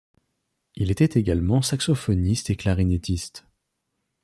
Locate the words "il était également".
0.73-1.61